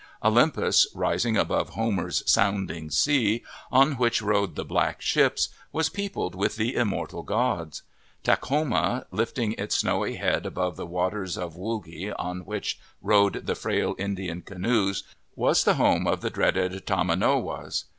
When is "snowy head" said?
9.75-10.47